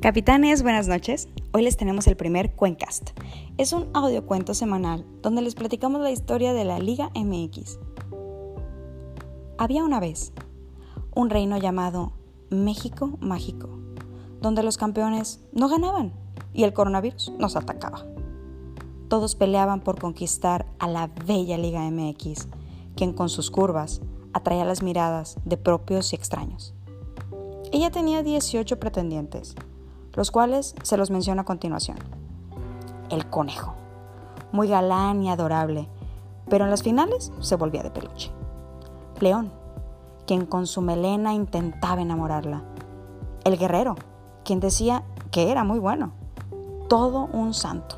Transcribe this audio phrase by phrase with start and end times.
[0.00, 1.28] Capitanes, buenas noches.
[1.52, 3.10] Hoy les tenemos el primer Cuencast.
[3.56, 7.80] Es un audiocuento semanal donde les platicamos la historia de la Liga MX.
[9.58, 10.32] Había una vez
[11.16, 12.12] un reino llamado
[12.48, 13.70] México Mágico,
[14.40, 16.12] donde los campeones no ganaban
[16.54, 18.06] y el coronavirus nos atacaba.
[19.08, 22.46] Todos peleaban por conquistar a la bella Liga MX,
[22.94, 24.00] quien con sus curvas
[24.32, 26.72] atraía las miradas de propios y extraños.
[27.72, 29.56] Ella tenía 18 pretendientes
[30.18, 31.96] los cuales se los menciono a continuación.
[33.08, 33.74] El conejo,
[34.50, 35.88] muy galán y adorable,
[36.50, 38.32] pero en las finales se volvía de peluche.
[39.20, 39.52] León,
[40.26, 42.64] quien con su melena intentaba enamorarla.
[43.44, 43.94] El guerrero,
[44.44, 46.10] quien decía que era muy bueno.
[46.88, 47.94] Todo un santo.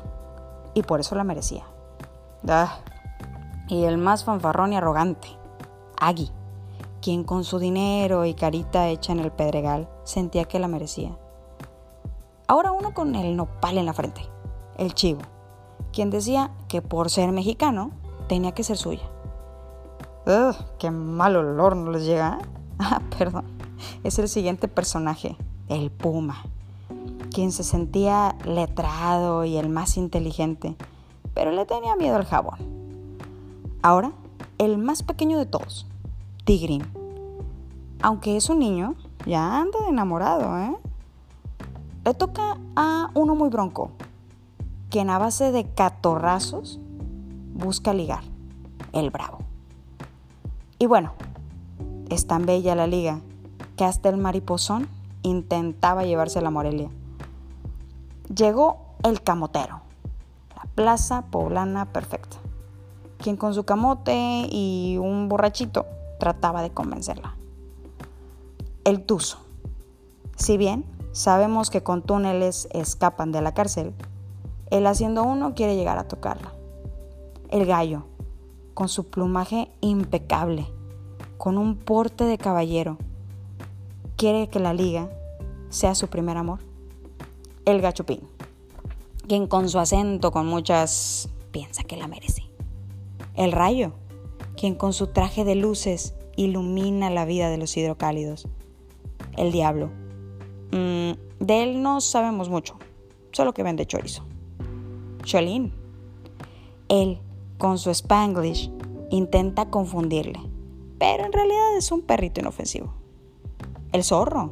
[0.75, 1.63] Y por eso la merecía.
[2.47, 2.77] Ah,
[3.67, 5.27] y el más fanfarrón y arrogante,
[5.99, 6.29] Agui,
[7.01, 11.17] quien con su dinero y carita hecha en el pedregal sentía que la merecía.
[12.51, 14.23] Ahora uno con el nopal en la frente,
[14.75, 15.21] el chivo,
[15.93, 17.91] quien decía que por ser mexicano
[18.27, 19.09] tenía que ser suya.
[20.25, 20.57] ¡Ugh!
[20.77, 22.39] ¡Qué mal olor no les llega!
[22.77, 23.45] Ah, perdón.
[24.03, 25.37] Es el siguiente personaje,
[25.69, 26.43] el puma,
[27.33, 30.75] quien se sentía letrado y el más inteligente,
[31.33, 32.59] pero le tenía miedo al jabón.
[33.81, 34.11] Ahora,
[34.57, 35.87] el más pequeño de todos,
[36.43, 36.83] Tigrin.
[38.01, 40.75] Aunque es un niño, ya anda enamorado, ¿eh?
[42.03, 43.91] Le toca a uno muy bronco,
[44.89, 46.79] quien a base de catorrazos
[47.53, 48.23] busca ligar,
[48.91, 49.37] el bravo.
[50.79, 51.13] Y bueno,
[52.09, 53.21] es tan bella la liga
[53.77, 54.89] que hasta el mariposón
[55.21, 56.89] intentaba llevarse la Morelia.
[58.35, 59.81] Llegó el camotero,
[60.55, 62.37] la plaza poblana perfecta,
[63.19, 65.85] quien con su camote y un borrachito
[66.19, 67.35] trataba de convencerla.
[68.85, 69.37] El tuzo.
[70.35, 73.93] Si bien Sabemos que con túneles escapan de la cárcel.
[74.69, 76.53] El haciendo uno quiere llegar a tocarla.
[77.49, 78.05] El gallo,
[78.73, 80.67] con su plumaje impecable,
[81.37, 82.97] con un porte de caballero,
[84.15, 85.09] quiere que la liga
[85.69, 86.59] sea su primer amor.
[87.65, 88.21] El gachupín,
[89.27, 92.43] quien con su acento con muchas piensa que la merece.
[93.35, 93.91] El rayo,
[94.55, 98.47] quien con su traje de luces ilumina la vida de los hidrocálidos.
[99.35, 99.91] El diablo,
[100.71, 102.77] Mm, de él no sabemos mucho,
[103.31, 104.25] solo que vende chorizo.
[105.23, 105.73] Cholín.
[106.87, 107.19] Él,
[107.57, 108.71] con su spanglish,
[109.09, 110.39] intenta confundirle,
[110.97, 112.93] pero en realidad es un perrito inofensivo.
[113.91, 114.51] El zorro,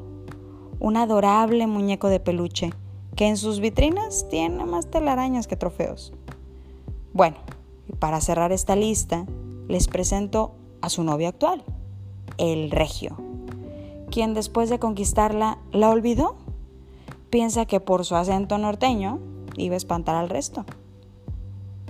[0.79, 2.71] un adorable muñeco de peluche
[3.15, 6.13] que en sus vitrinas tiene más telarañas que trofeos.
[7.13, 7.37] Bueno,
[7.87, 9.25] y para cerrar esta lista,
[9.67, 11.63] les presento a su novio actual,
[12.37, 13.28] el regio
[14.09, 16.35] quien después de conquistarla la olvidó.
[17.29, 19.19] Piensa que por su acento norteño
[19.55, 20.65] iba a espantar al resto.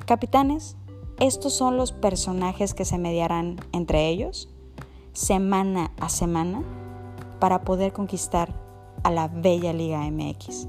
[0.05, 0.75] Capitanes,
[1.19, 4.49] estos son los personajes que se mediarán entre ellos
[5.13, 6.63] semana a semana
[7.39, 8.53] para poder conquistar
[9.03, 10.67] a la bella Liga MX.